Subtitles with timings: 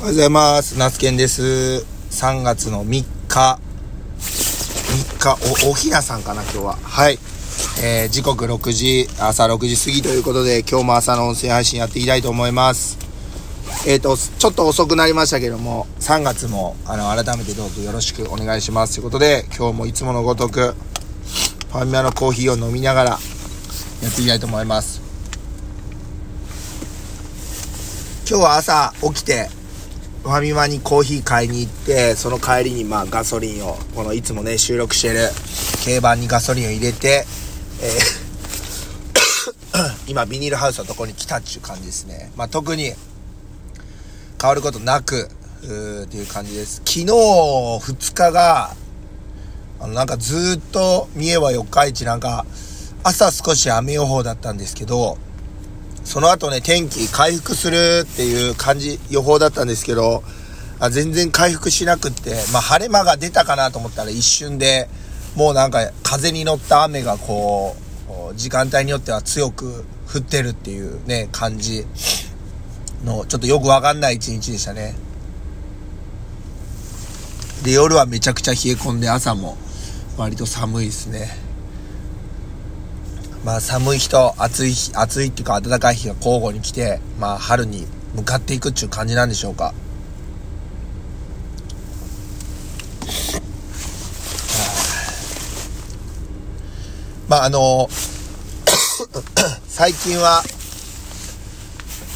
[0.00, 0.78] おはようございます。
[0.78, 1.84] ナスケンです。
[2.12, 3.58] 3月の3日。
[4.16, 6.78] 3日、お、おひなさんかな、今日は。
[6.84, 7.18] はい。
[7.82, 12.96] えー、時刻6時、朝6時過ぎということで、今日も朝の音声配信やっていきたいと思います。
[13.88, 18.94] えっ、と、ちょっと遅くなりましたけども、3月も、あの、改めてどうぞよろしくお願いします。
[18.94, 20.76] ということで、今日もいつものごとく、
[21.72, 25.02] ファミマのコーヒーを飲みながら、やっていきたいと思います。
[28.28, 29.57] 今日は朝起きて、
[30.28, 35.30] ファミマにコーヒー買いに行って、その帰りにまあガソリンを、このいつもね、収録してる
[35.82, 37.24] 軽バンにガソリンを入れて、
[37.80, 38.28] えー
[40.06, 42.30] 今ビニールハウスのとこに来たっていう感じですね。
[42.36, 42.92] まあ特に
[44.40, 45.30] 変わることなく、
[45.62, 46.82] うーっていう感じです。
[46.84, 48.74] 昨日2日が、
[49.80, 52.44] あのなんかずっと三重は四日市なんか
[53.02, 55.16] 朝少し雨予報だったんですけど、
[56.08, 60.24] その後ね、天気回復するっていう感じ、予報だったんですけど、
[60.80, 64.88] あ全然回復しなくって、まあ晴れ間が出たかなと思ったら一瞬で、
[65.36, 67.76] もうなんか風に乗った雨がこ
[68.32, 71.84] う、時間帯によっては強く降ってるっていうね、感じ
[73.04, 74.96] の、ちょっとよくわかんない一日でしたね。
[77.64, 79.58] で、夜はめちゃくちゃ冷え込んで朝も
[80.16, 81.47] 割と寒いですね。
[83.44, 89.72] まあ寒い日と暑い日、暑いっていうか暖かい日が交互に来て、まあ春に向かっていくっていう感じなんでしょうか。
[97.28, 97.88] まああの、
[99.68, 100.42] 最近は、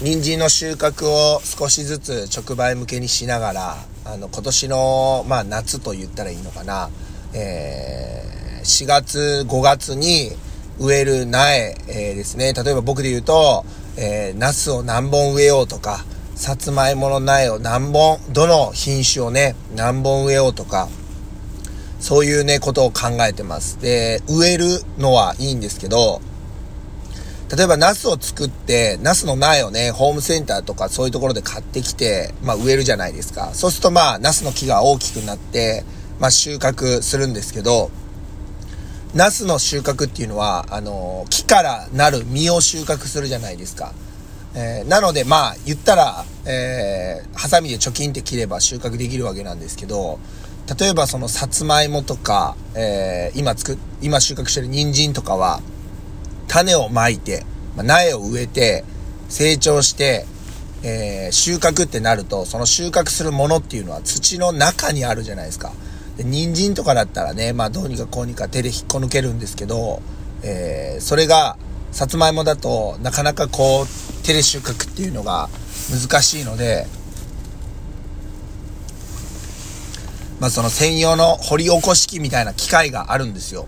[0.00, 6.90] 人参の収穫を少しずつ直売向けにしながら、あの、今年の、まあ夏と言ったらいいのかな、
[7.32, 10.36] えー、4月、5月に、
[10.80, 12.52] 植える苗、えーですね。
[12.52, 13.64] 例えば僕で言うと、
[13.96, 16.04] えー、ナスを何本植えようとか、
[16.36, 20.88] さつまいもの苗を何本、どの品種をね、何本植えようとか、
[21.98, 23.80] そういうね、ことを考えてます。
[23.80, 24.66] で、植える
[24.98, 26.20] のはいいんですけど、
[27.56, 33.50] 例えばナスを作って、ナスの苗をね、ホームセンターとかそういうところで買ってきて、まあ植えるじゃないですか。
[33.54, 35.82] そうするとまあ、ナスの木が大きくなって、
[36.20, 37.90] まあ収穫するんですけど、
[39.14, 43.92] ナスの収穫っていうのは、あの、木からなる実を収穫するじゃないですか。
[44.54, 50.18] えーなので、まあ、言ったら、えー、ハサミでチョキンって切れば収穫できるわけなんですけど、
[50.78, 55.60] 例えばそのさつまいもとか、えー今つく、今収穫してる人参とかは、
[56.46, 57.44] 種をまいて、
[57.76, 58.84] まあ苗を植えて、
[59.28, 60.26] 成長して、
[60.82, 65.72] えー収穫ってなると、その収穫するものっていうのは土の中にあるじゃないですか。
[66.24, 70.02] 人参とかだったらね、まあどうにかこうにか手で引っこ抜けるんですけど、
[70.42, 71.56] えーそれが、
[71.92, 75.48] さつまいもだとなかなかこう手で収穫っていうのが
[75.90, 76.86] 難しいので、
[80.40, 83.66] まあその専用の掘り起こし機みたいな機械があるんですよ。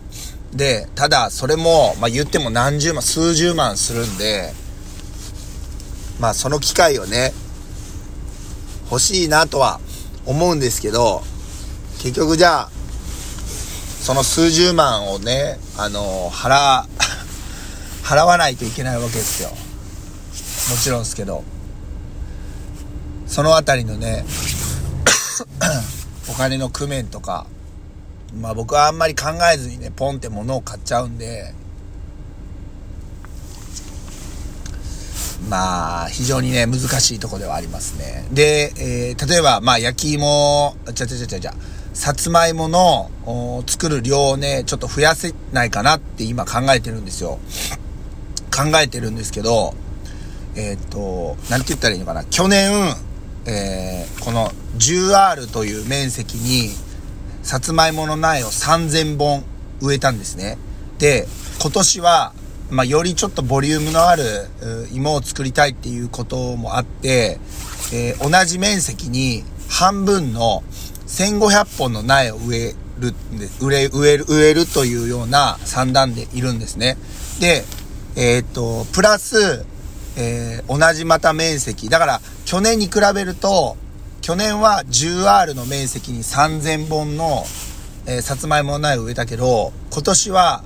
[0.53, 4.53] で、ただそれも、まあ言っても何十万、数十万するんで、
[6.19, 7.33] まあその機械をね、
[8.91, 9.81] 欲しいなとは
[10.27, 11.23] 思うんですけど、
[12.03, 12.71] 結局じゃあ、
[14.01, 16.87] その数十万をね、あの、払、
[18.03, 19.51] 払わないといけないわけですよ。
[19.51, 21.45] もちろんですけど。
[23.27, 24.25] そのあたりのね、
[26.27, 27.47] お金の工面とか、
[28.35, 31.55] まあ僕はあんまり考えずにね、ポンって物を買っちゃうんで、
[35.49, 38.27] まあ、非常にね、難しいとこではありますね。
[38.31, 41.55] で、えー例えば、まあ、焼き芋、ちゃちゃちゃちゃちゃ、
[41.93, 43.11] さつまいもの
[43.67, 47.39] 作る量をね、ちょっと増やせないかなって今考えてるんですよ。
[48.55, 49.75] 考えてるんですけど、
[50.55, 52.25] えーっと、なんて言ったらいいのかな。
[52.25, 52.95] 去年、
[53.47, 56.71] えーこの 10R という面積に、
[57.43, 59.45] さつまいもの苗を3000本
[59.81, 60.59] 植えたんですね。
[60.99, 61.27] で、
[61.61, 62.33] 今年は、
[62.71, 64.23] まあ、よりちょっとボリュームのある
[64.93, 67.41] 芋を作りたいっていうこともあって、
[67.93, 70.63] えー同じ面積に半分の
[71.11, 76.97] 1500本の苗を植えるんで、植え、植える、植えるというような算段でいるんですね。
[77.41, 77.65] で、
[78.17, 79.65] えーっと、プラス、
[80.17, 81.89] えー同じまた面積。
[81.89, 83.77] だから、去年に比べると、
[84.21, 87.45] 去年は 10R の面積に3000本の、
[88.07, 90.63] えーさつまいもの苗を植えたけど、今年は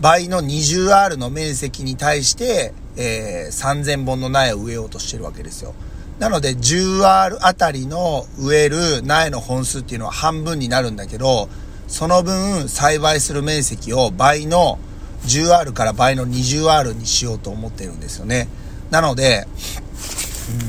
[0.00, 5.74] 倍の 20R の面積に対して、えー3000本の苗を植えようとしてるわけですよ。
[6.18, 11.48] なので 10R あたりの植える苗の本数っていうのは半分になるんだけど、
[11.86, 14.78] その分栽培する面積を倍の
[15.26, 18.48] 10R から倍の 20R にしようと思ってるんですよね。
[18.90, 19.46] なので、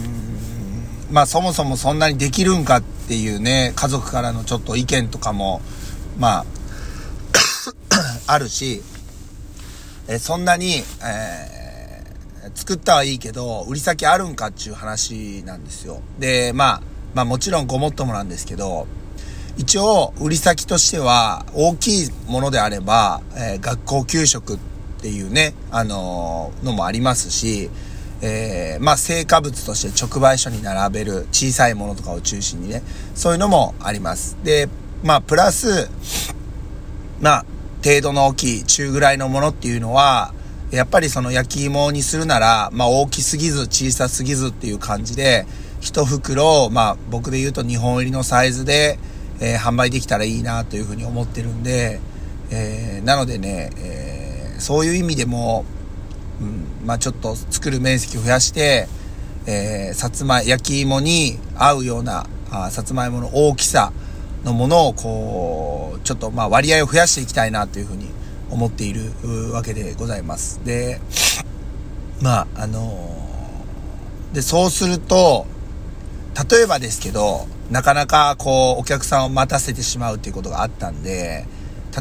[0.03, 0.19] うん
[1.11, 5.61] まあそもそもそんなにできるんかっていうね、家族からのちょっと意見とかも、
[6.19, 6.45] まあ、
[8.27, 8.83] あるし、
[10.07, 11.58] えそんなに、えー、
[12.53, 16.01] 作ったはいいけど、売り先あるんかっていう話なんですよ。
[16.19, 16.81] で、まあ、
[17.13, 18.87] まあもちろんごもっともなんですけど、
[19.57, 24.57] 一応、売り先としては、大きいものであれば、えー、学校給食っ
[25.01, 27.69] ていうね、あのー、のもありますし、
[28.21, 32.83] えー、まあ、成果物として直売所に並べる小さいものとかを中心にね、
[33.15, 34.37] そういうのもあります。
[34.43, 34.69] で、
[35.03, 35.89] まあ、プラス、
[37.19, 37.45] まあ、
[37.83, 40.33] 程度の大きい中ぐらいのものっていうのは、
[40.71, 45.45] やっぱりその焼き芋にするなら、まあ、大きすぎず小さすぎずっていう感じで、
[45.81, 48.99] 一袋、まあ、僕で言うと2本入りのサイズで、
[49.39, 51.99] えー、販売できたらいいなというふうに思ってるんで、
[52.51, 55.65] えー、なのでね、えー、そういう意味でも、
[56.41, 58.87] うん、まあちょっと作る面積を増やして、
[59.47, 63.91] えー、さつま、焼き芋に合うような、あさつまいもの大きさ
[64.43, 68.07] のものを、こう、ちょっとまあ割合を増やしていきたいなというふうに
[68.51, 69.11] 思っている
[69.53, 70.59] わけでございます。
[70.65, 70.99] で、
[72.21, 75.45] まあ、あのー、で、そうすると、
[76.49, 81.45] 例えばですけど、なかなかこう、お客さんを待たせてしまうっていうことがあったんで、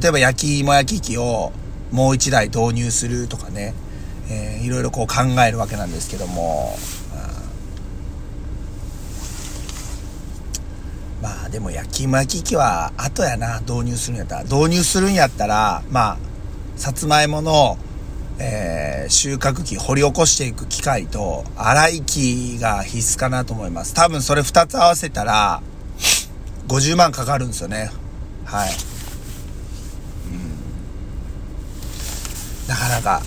[0.01, 1.53] 例えば焼き芋焼き器を
[1.91, 3.75] もう一台導入するとかね、
[4.31, 6.77] えー、いろいろこう考えるわけなんですけども、
[11.23, 14.43] まあでも焼き芋焼き器は後やな、導入するんやったら。
[14.45, 16.19] 導入するんやったら、まあ、
[16.79, 17.77] さつまいもの、
[18.39, 23.95] えー、収穫機、掘り起こしていく機械と、洗い機が必須かなと思います。
[23.95, 25.61] 多分それ2つ合わせたら、
[26.69, 27.91] 50万かかるんですよね。
[28.45, 28.71] はい。
[30.31, 30.35] う
[32.67, 32.69] ん。
[32.69, 33.23] なかなか、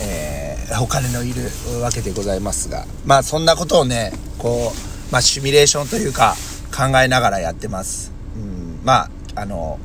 [0.00, 1.50] えー、お金のいる
[1.82, 2.86] わけでございますが。
[3.04, 6.34] まあそんなことをね、こう、まあシミュレーションというか、
[6.74, 8.10] 考えながらやってます。
[8.34, 8.80] うん。
[8.84, 9.78] まあ、あの、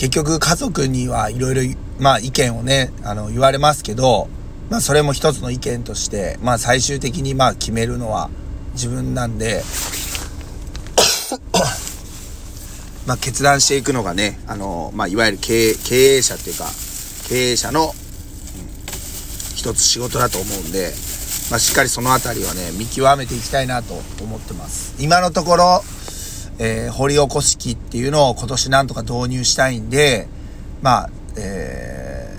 [0.00, 1.60] 結局家族にはいろいろ
[1.98, 4.28] まあ意見をね、あの、言われますけど、
[4.70, 8.30] まあそれも一つの意見として、まあ最終的にまあ決めるのは
[8.72, 9.62] 自分なんで、
[13.04, 16.64] まあ決断していくのがね、あの、まあいわゆる経営者っていうか、
[17.28, 17.90] 経営者の、うん、
[19.54, 20.94] 一つ仕事だと思うんで、
[21.50, 24.94] まあしっかりそのあたりはね、見極めていきたいなと思ってます。
[24.98, 25.84] 今のところ、
[26.62, 30.28] えー、掘り起こし機っていうのを今年なんとか導入したいんで、
[30.82, 32.36] まあ、え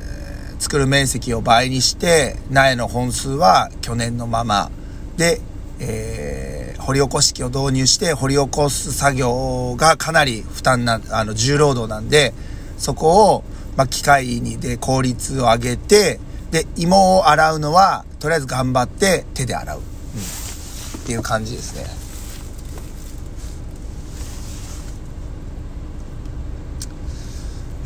[0.58, 4.70] ー、作る面積を倍にして、苗の本数は去年のまま
[5.18, 5.42] で、
[5.80, 12.36] えー、掘り起こし機を導入して掘り起こす作業がかなり負担な、あの、重労働なんで、
[12.78, 13.44] そこを、
[13.76, 16.20] まあ、機械にで効率を上げて、
[16.52, 19.80] で、芋を洗うのは、とりあえず頑張って手で洗う。
[19.80, 19.84] うん。
[19.84, 19.86] っ
[21.08, 22.01] ていう感じですね。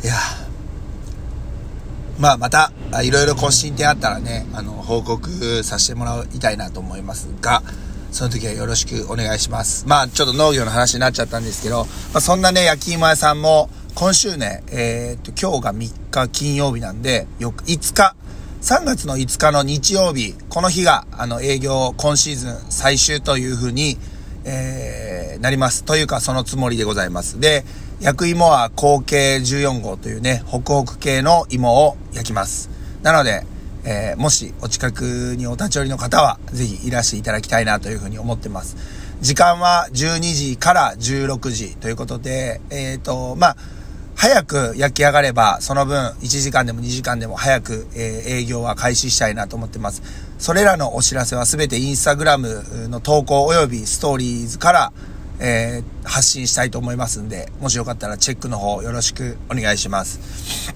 [0.06, 0.14] いや
[2.20, 2.70] まあまた、
[3.02, 7.60] いろいろ更新点あったらね、あの、報告させてもらいたいなと思いますが、
[8.12, 9.84] その時はよろしくお願いします。
[9.88, 18.14] まあ、ちょっと農業の話になっちゃったんですけど、まあ、そんなね、焼き芋屋さんも、今週ね、えー、っと、今日が3日金曜日なんで、よく、5日、
[18.62, 23.98] 3月の5日の日曜日、この日が、あの、営業今シーズン最終というふうに、
[24.44, 25.82] えー、なります。
[25.82, 27.40] というか、そのつもりでございます。
[27.40, 27.64] で、
[28.00, 32.68] 焼く芋は後継14号というね、ホクホク系の芋を焼きます。
[33.02, 33.46] なので、
[33.84, 38.76] えー、もしお近くにお立ち寄りの方は、ぜひいらしていただきたいなというふうに思ってます。
[39.22, 43.56] 時間は12時から16時ということで、えっ、ー、と、まあ、
[44.14, 50.02] 早く焼き上がれば、その分1時間でも2時間でも早く、えー、営業は開始したいなと思ってます。
[50.38, 54.92] それらのお知らせはすべてインスタグラムの投稿及びストーリーズから、
[55.38, 60.74] えー、発信したいと思いますんで、もしよかったらチェックの方よろしくお願いします。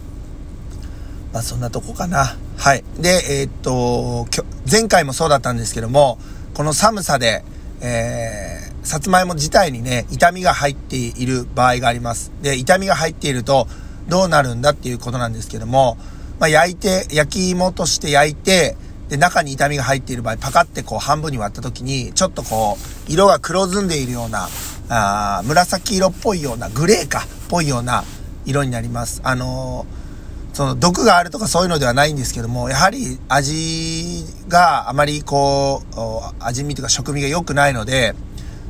[1.33, 2.37] まあそんなとこかな。
[2.57, 2.85] はい。
[2.99, 4.26] で、えー、っと、
[4.71, 6.19] 前回もそうだったんですけども、
[6.55, 7.45] この寒さで、
[7.81, 12.33] えー、さつまいも自体にね、痛みが入っている場合があります。
[12.43, 13.69] で、痛みが入っていると
[14.09, 15.97] どうなるんだっていうことなんですけども、
[16.38, 18.76] まあ焼いて、焼き芋として焼いて、
[19.11, 24.49] で、中に痛みが入っている場合、パカってこう半分に割った時に、ちょっとこう、色が黒ずんでいるような、
[24.88, 28.05] あ紫色っぽいような、グレーか、っぽいような
[28.47, 29.21] 色になります。
[29.25, 38.14] あのー、その毒があるとかそういうのではないんですけども、やはり味があまりこう、味見というか食味が良くないので、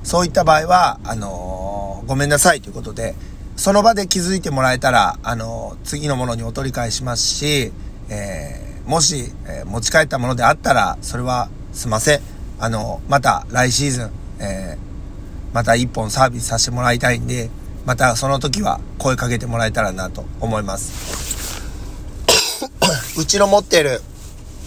[0.04, 3.14] そういった場合は、あのー、ごめんなさいということで、
[3.56, 7.72] その場で気づいてもらえたら、あのー、次のものにお取り返しますし、
[8.08, 12.20] えーもし、えー、持ち帰ったものであったら、それはすませ。
[12.58, 17.50] あの、また来シーズン、えー、また一本サービスさせてもらいたいんで、
[17.86, 21.62] またその時は声かけてもらえたらなと思います。
[23.16, 24.02] うちの持ってる、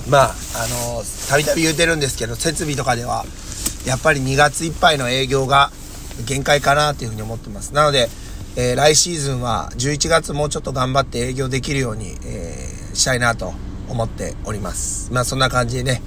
[0.08, 3.25] まあ、あのたびたび言うてるんですけど、設備とかでは、
[3.84, 5.70] やっぱり2月いっぱいの営業が
[6.25, 7.74] 限界かなというふうに思ってます。
[7.74, 8.10] なので、
[8.56, 13.53] えー、来シーズンは11月もうちょっと頑張って営業できるように、えー、したいなと
[13.90, 15.12] 思っております。
[15.12, 16.02] まあそんな感じでね、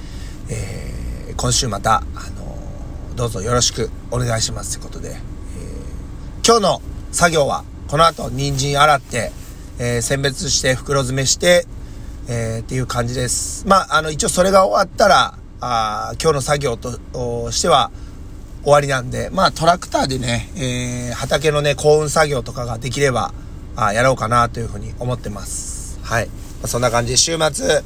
[0.49, 2.47] えー、今週また、あの
[3.17, 5.17] どうぞよろしくお願いしますということで、え
[6.47, 9.33] 今日の作業はこの後人参洗って、
[9.79, 11.67] え選別して袋詰めして、
[12.29, 13.67] えっていう感じです。
[13.67, 17.91] まあ、あの一応それが終わったら、あ今日の作業としては、
[18.63, 23.33] 終わりなんで、まあトラクターでね、えー、畑のね、幸運作業とかができれば、
[23.77, 26.01] あやろうかなというふうに思ってます。
[26.03, 26.29] はい。
[26.61, 27.83] まあ、そんな感じで週末、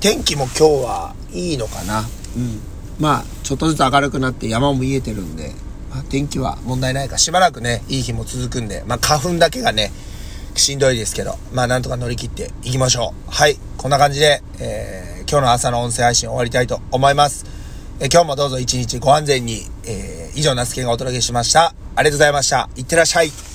[0.00, 2.00] 天気も今日はいいのかな。
[2.36, 2.60] うん。
[2.98, 5.52] まあ、ちょっとずつ明るくなって山も見えてるんで、
[5.90, 7.18] まあ、天気は問題ないか。
[7.18, 9.92] しばらくね、いい日も続くんで、まあ花粉だけがね、
[10.54, 13.30] しんどいですけど、まあなんとか乗り切っていきましょう。
[13.30, 13.58] はい。
[13.76, 17.46] こんな感じで、えー、今日の朝の音声配信終わりたいと思います。
[18.00, 21.74] え、今日もどうぞ一日ご安全に、えー以上、ナスケがお届けしました。
[21.96, 22.68] ありがとうございました。
[22.76, 23.47] いってらっしゃい。